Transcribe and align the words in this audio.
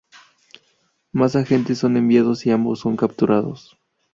Más 1.11 1.35
agentes 1.35 1.77
son 1.77 1.95
enviados, 1.95 2.47
y 2.47 2.49
ambos 2.49 2.79
son 2.79 2.97
capturados. 2.97 3.77